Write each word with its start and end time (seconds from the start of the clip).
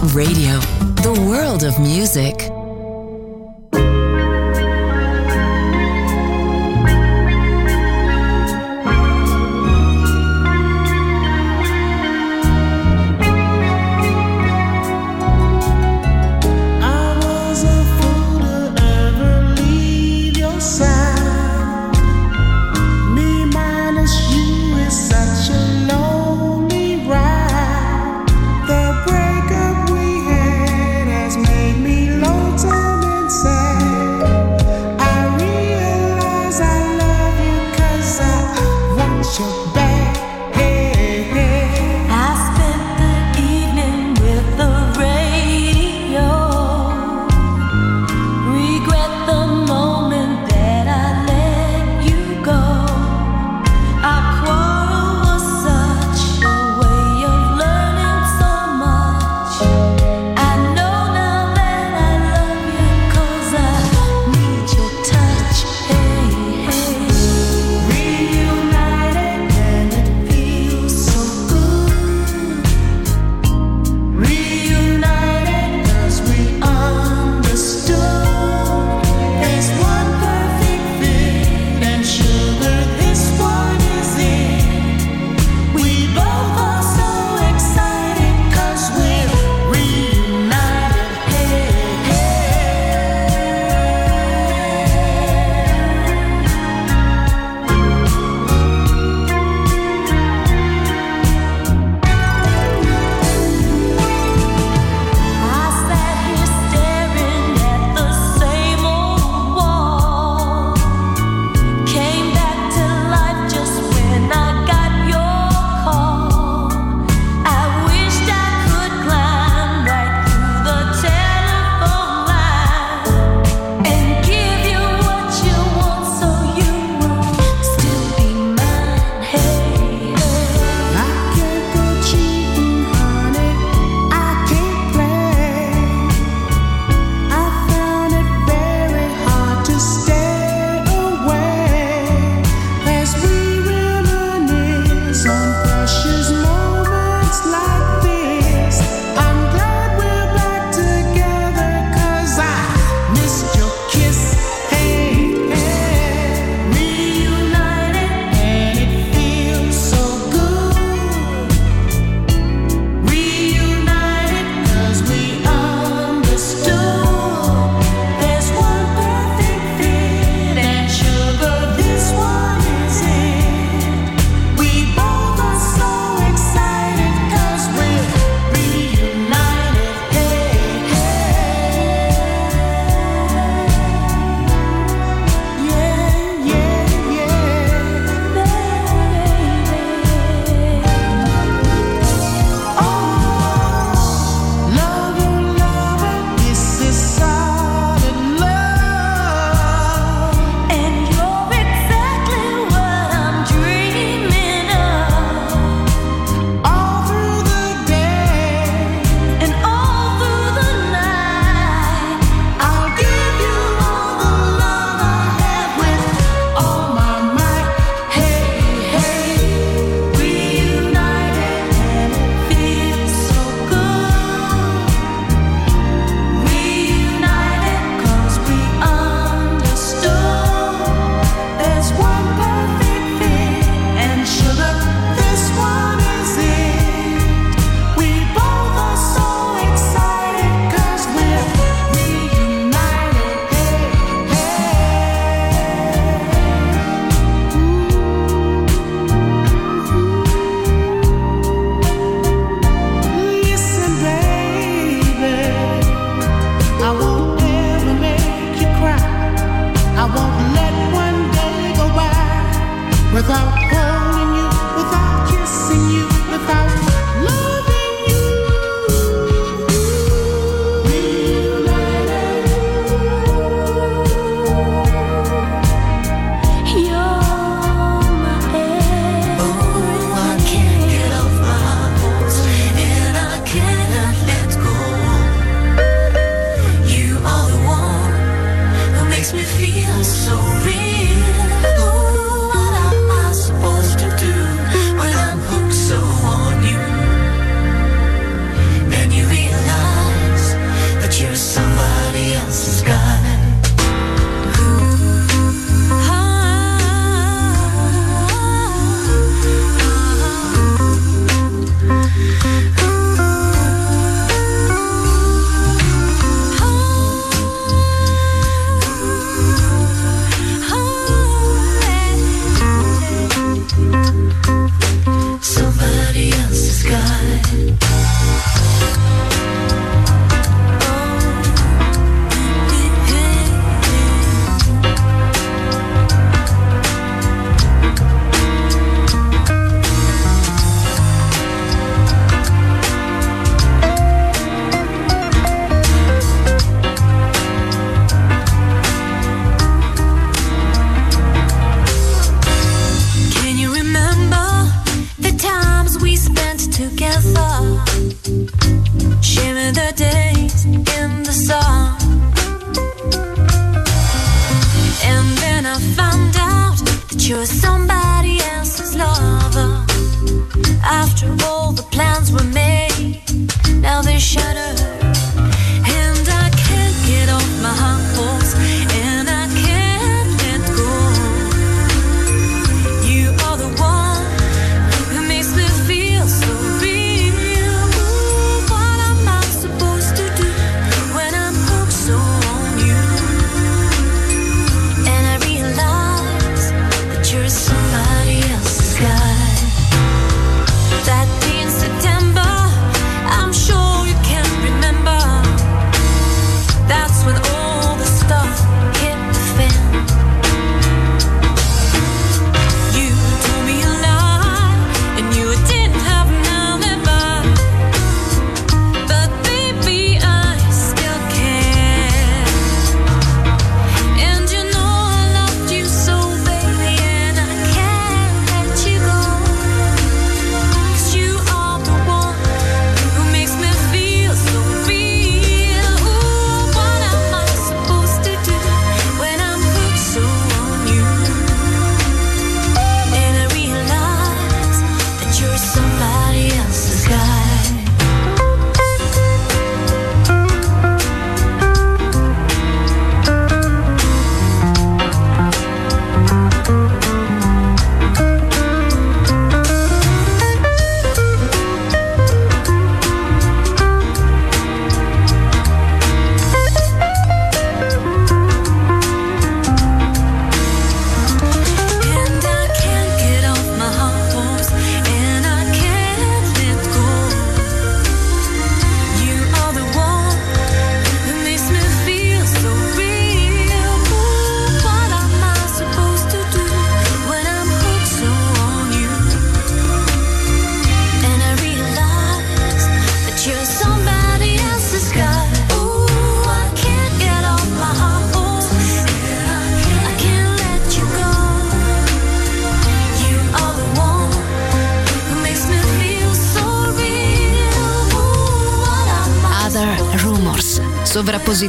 Radio, 0.00 0.60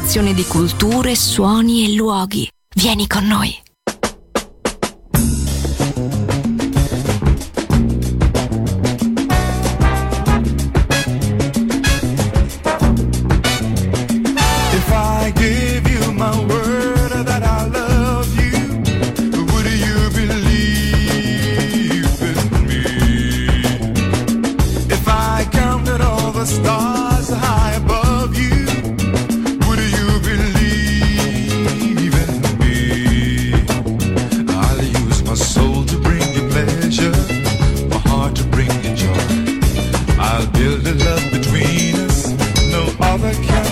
Sovrapposizione 0.09 0.33
di 0.33 0.45
culture, 0.45 1.15
suoni 1.15 1.85
e 1.85 1.93
luoghi. 1.93 2.49
Vieni 2.73 3.05
con 3.05 3.27
noi. 3.27 3.68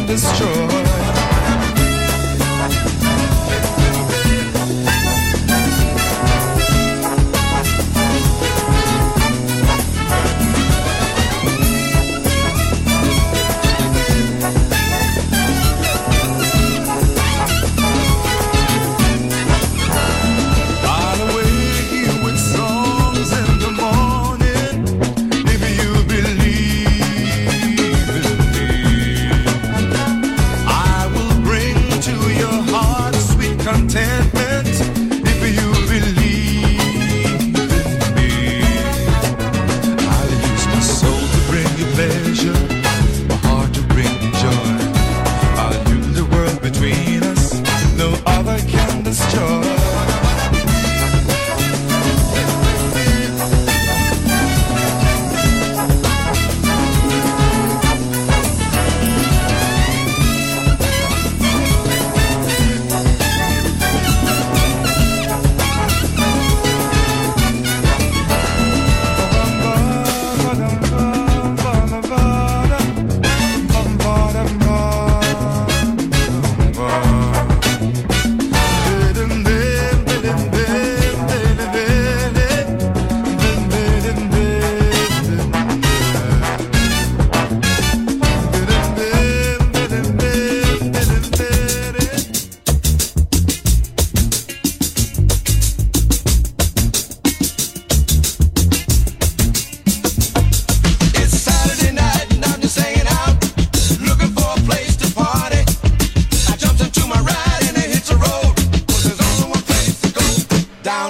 destroy. 0.08 0.77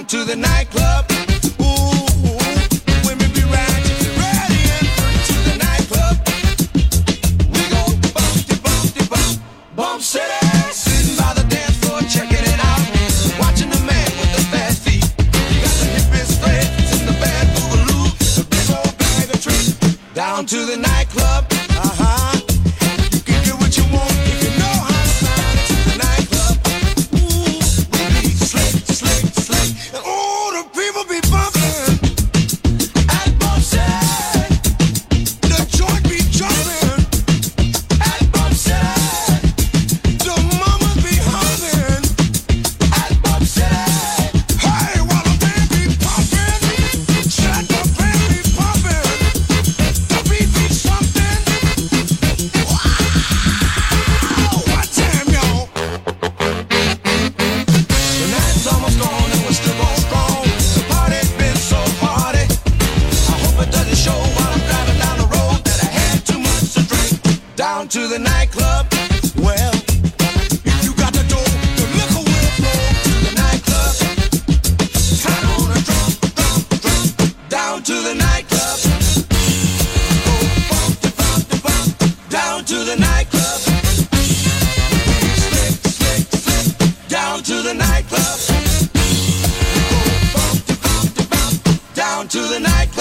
To 0.07 0.23
the 0.23 0.37
nightclub. 0.37 0.76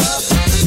love. 0.07 0.66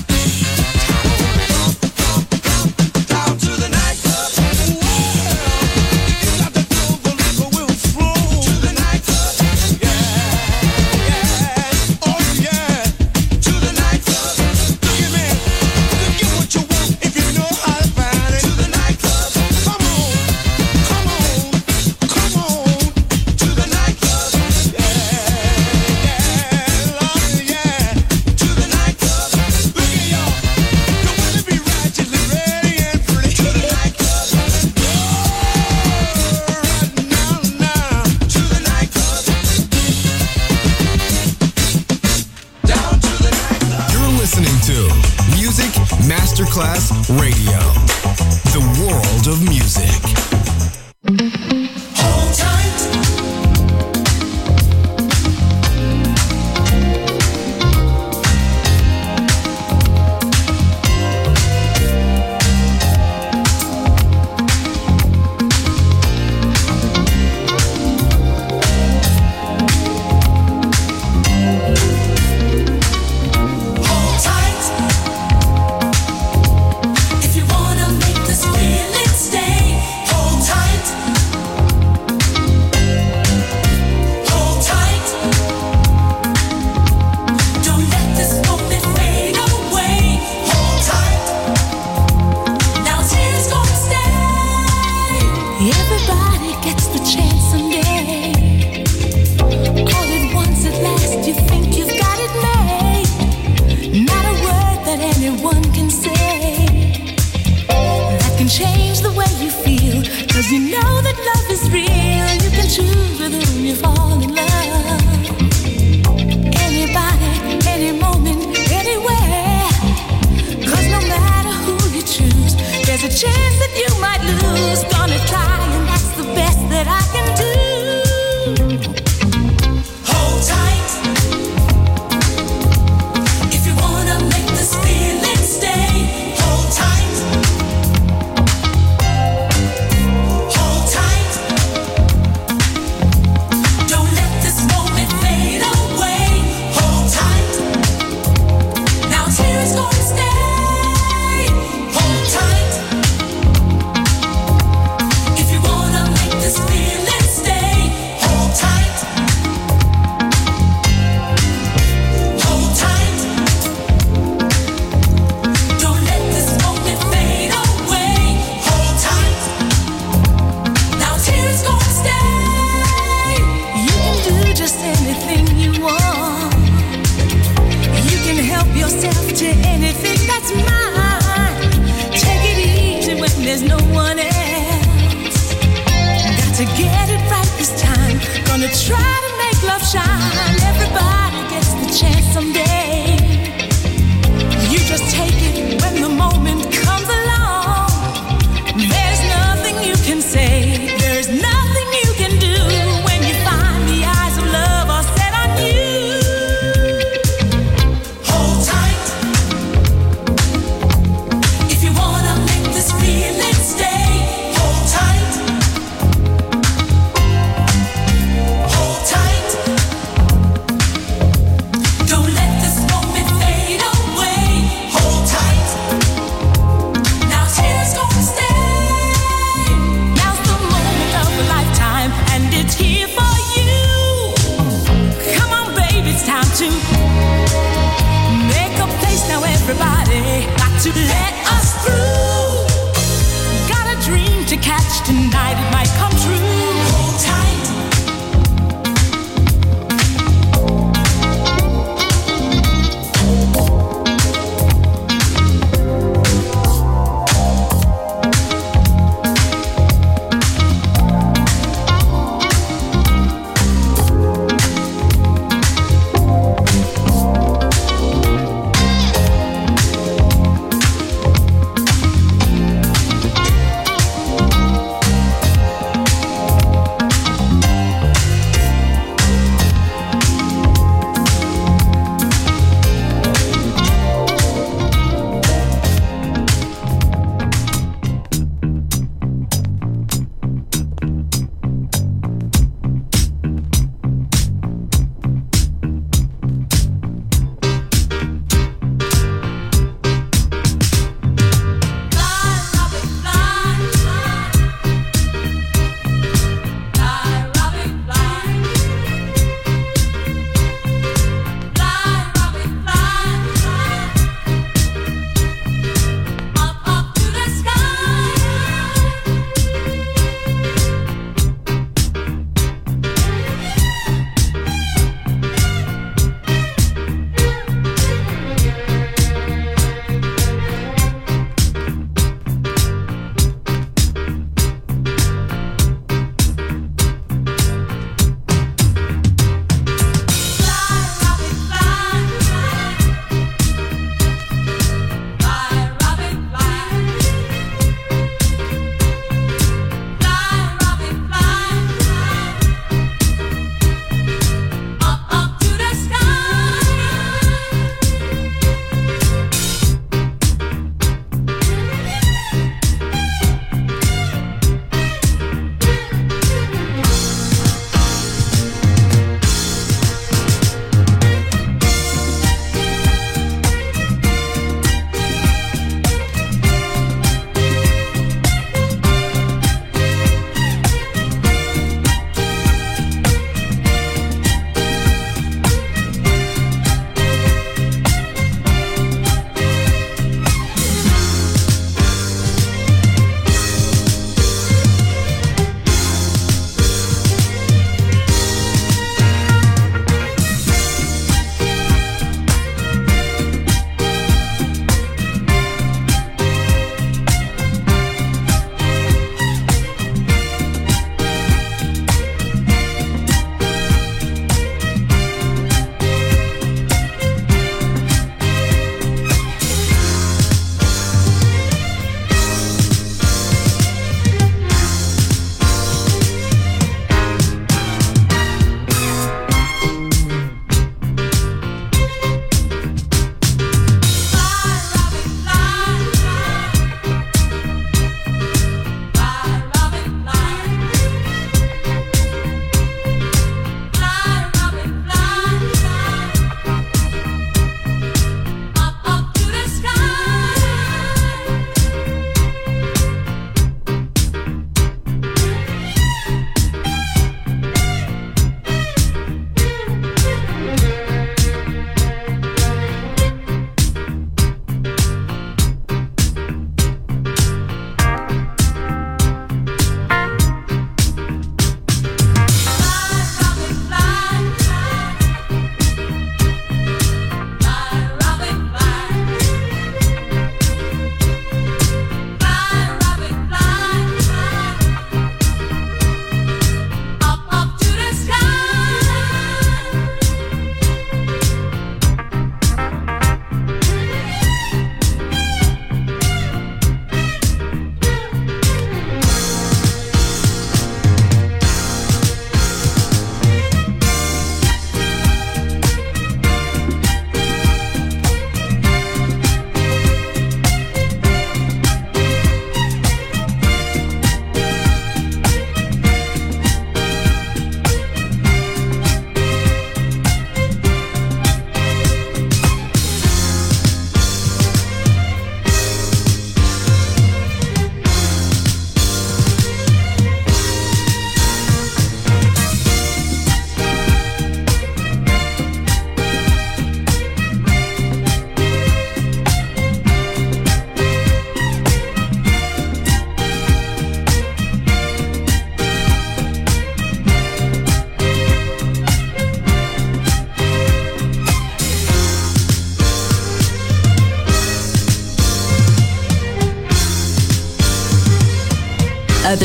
before. 113.70 114.09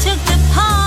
took 0.00 0.18
the 0.24 0.50
palm. 0.54 0.79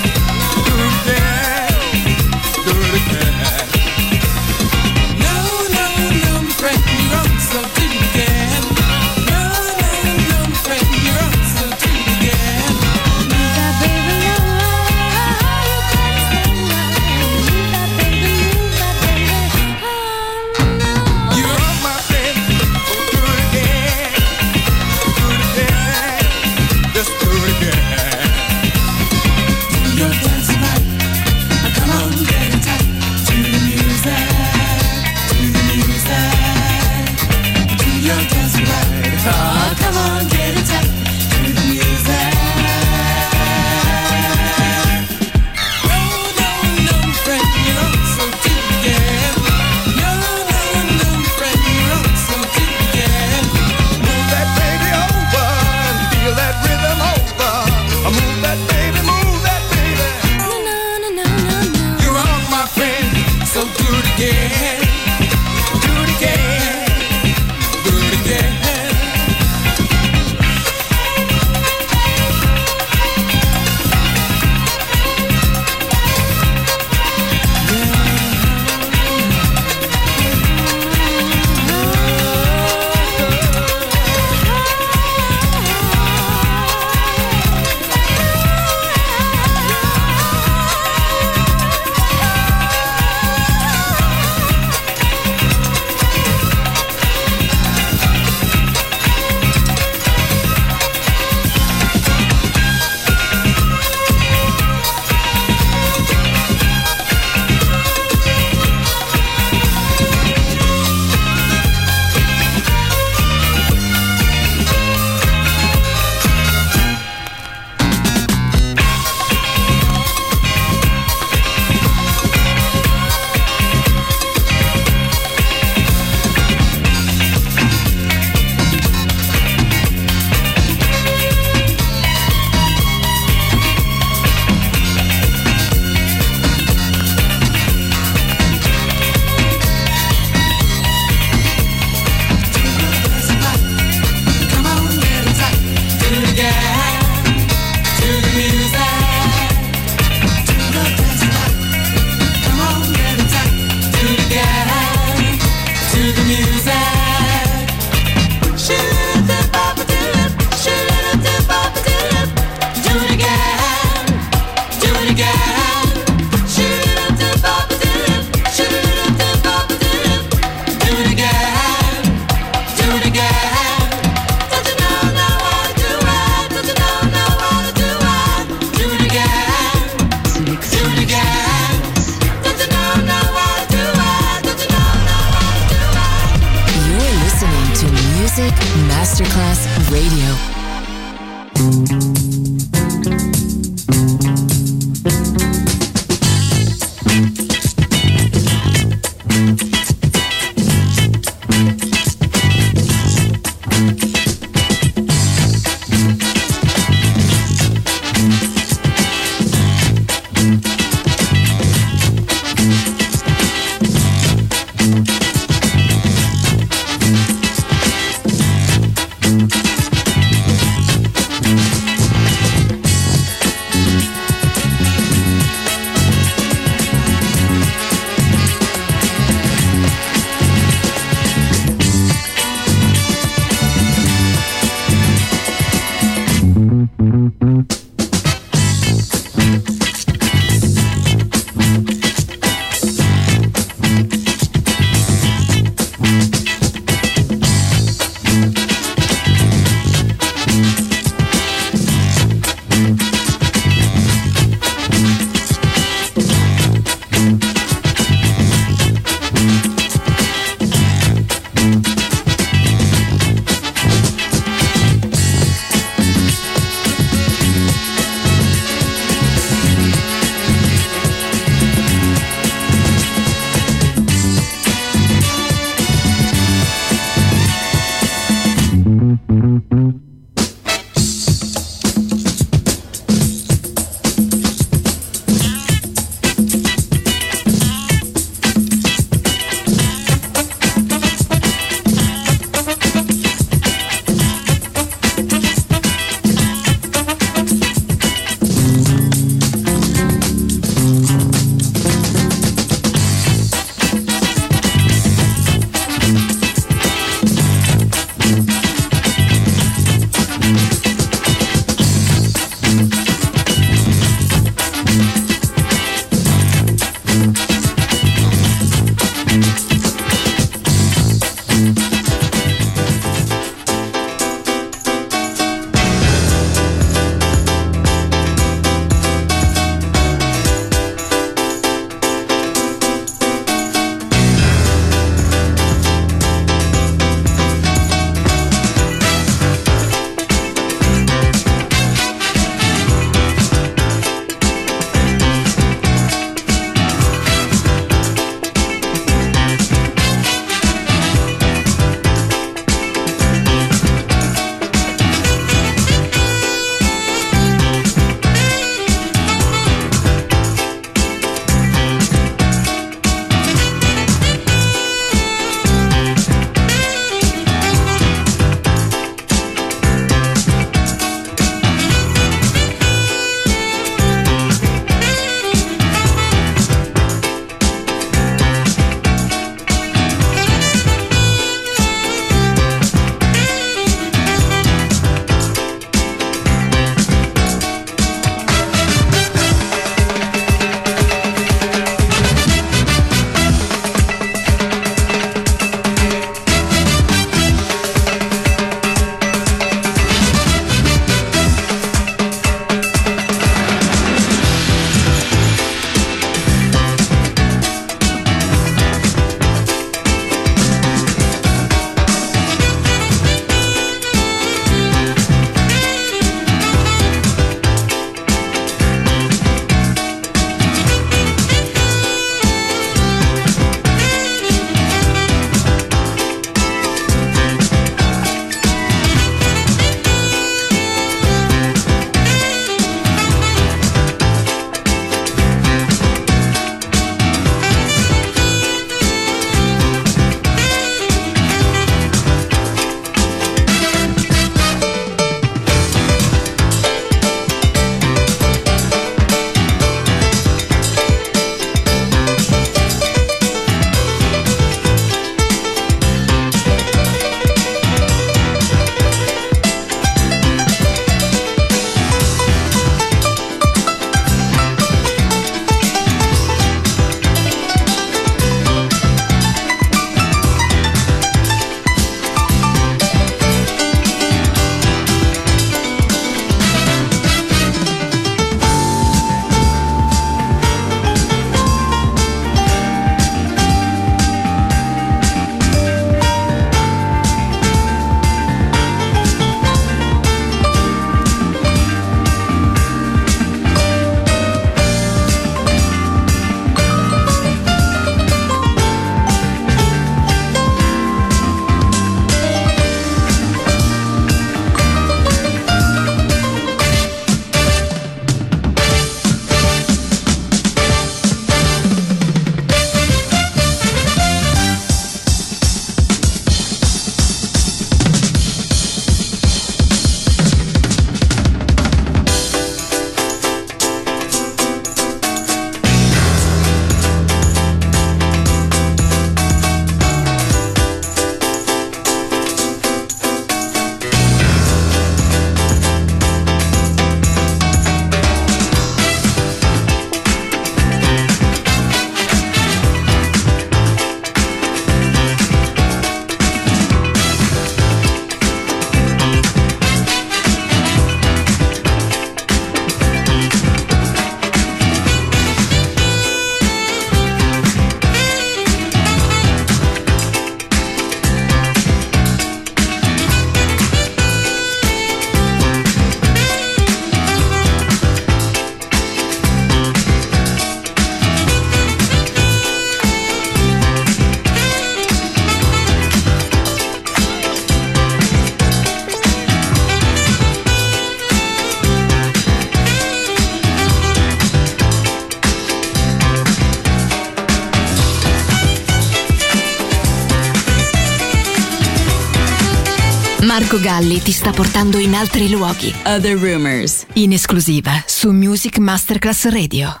Marco 593.58 593.80
Galli 593.80 594.22
ti 594.22 594.30
sta 594.30 594.52
portando 594.52 594.98
in 594.98 595.16
altri 595.16 595.50
luoghi. 595.50 595.92
Other 596.04 596.38
Rumors. 596.38 597.06
In 597.14 597.32
esclusiva 597.32 598.04
su 598.06 598.30
Music 598.30 598.78
Masterclass 598.78 599.48
Radio. 599.48 600.00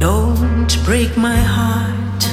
Don't 0.00 0.84
break 0.84 1.16
my 1.16 1.36
heart, 1.36 2.28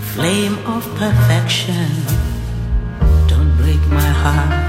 flame 0.00 0.56
of 0.64 0.88
perfection. 0.98 2.31
aj 4.22 4.61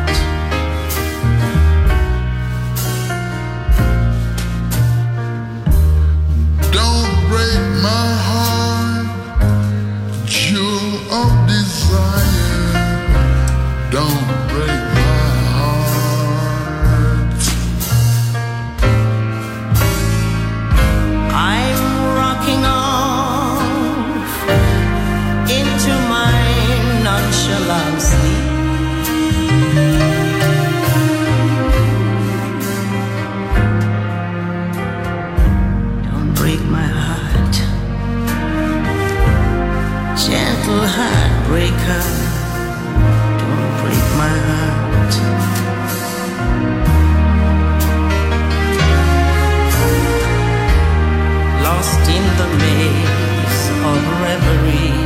the 52.43 52.57
maze 52.57 53.69
of 53.89 54.21
reverie. 54.21 55.02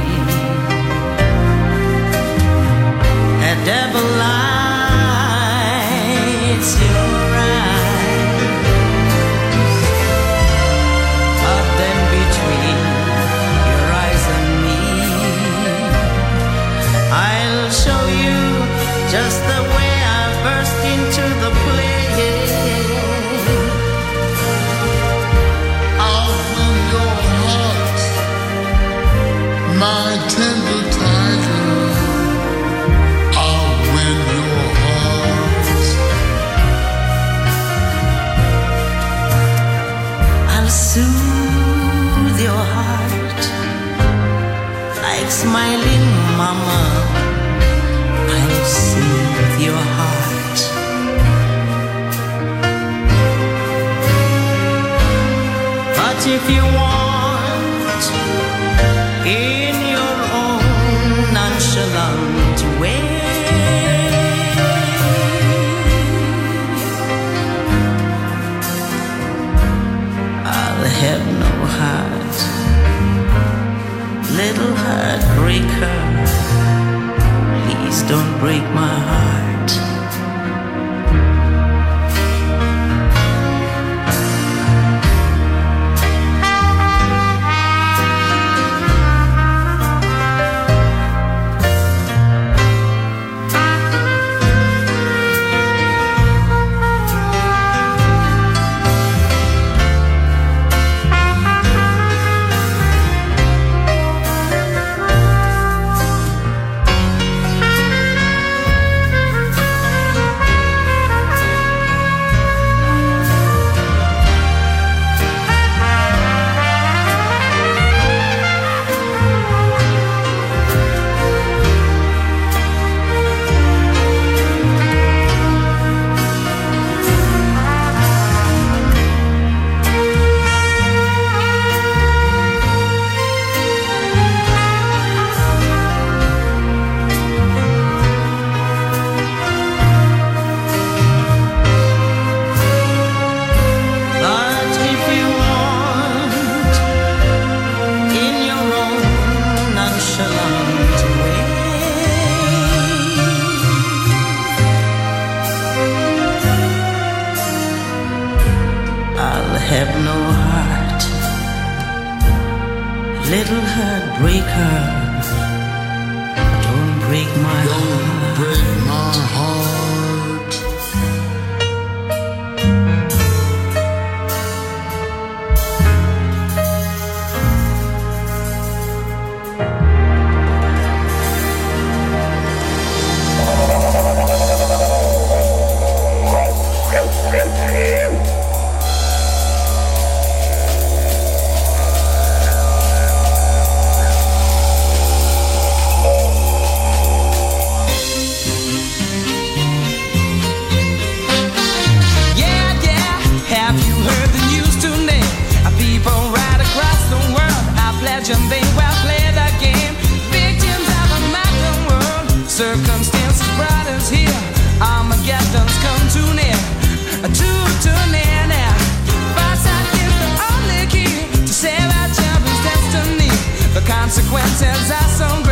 consequences 224.27 224.91
are 224.91 225.09
some 225.09 225.46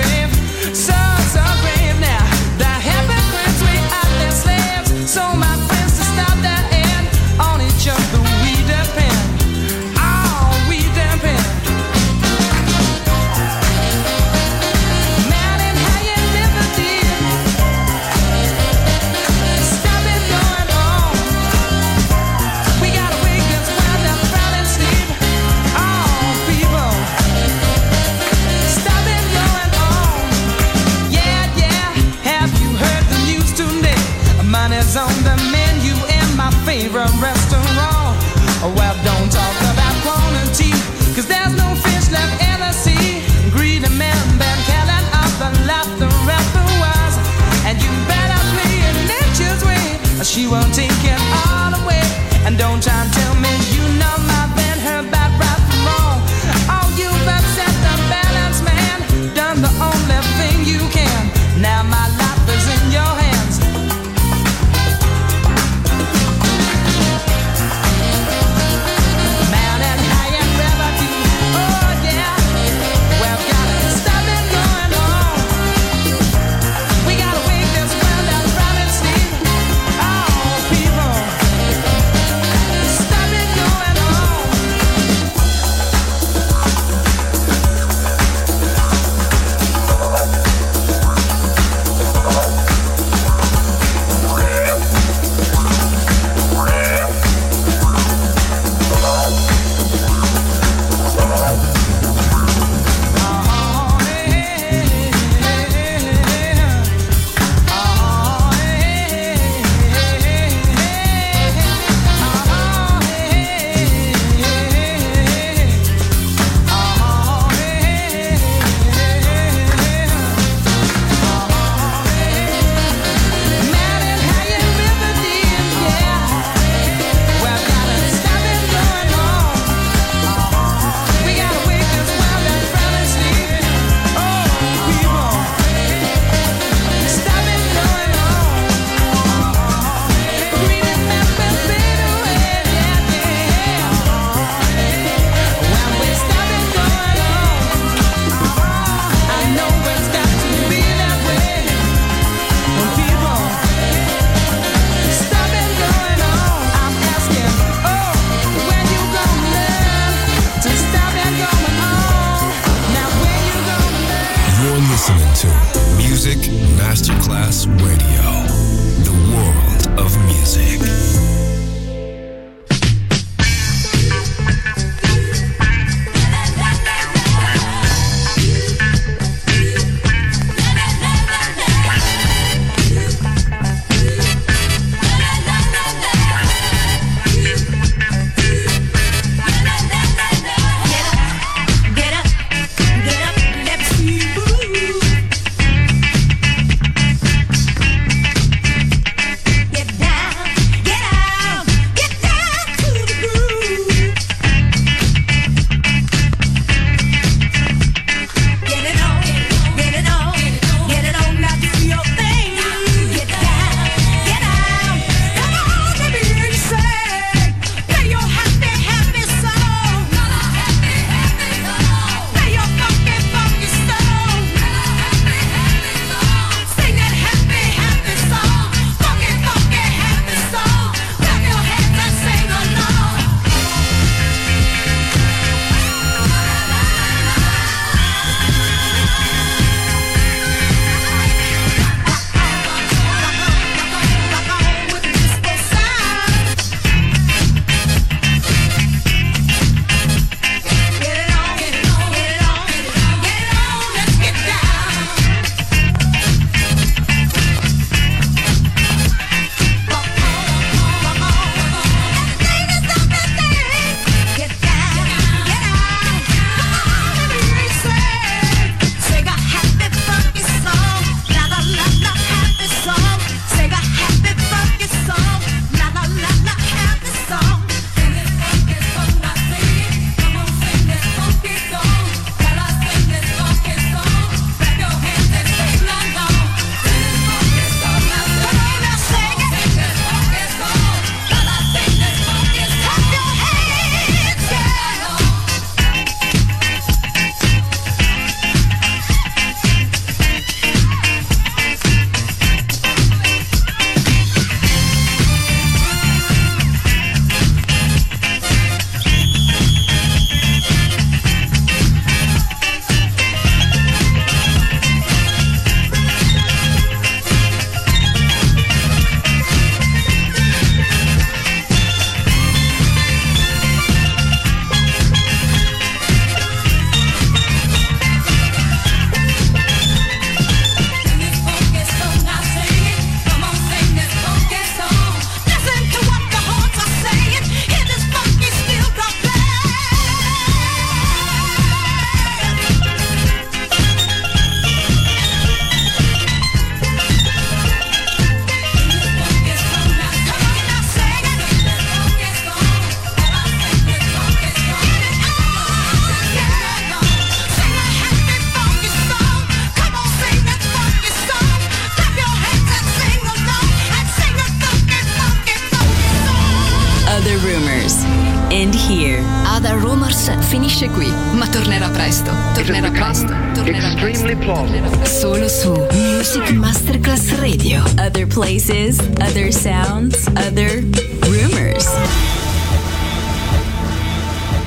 places, 378.56 379.05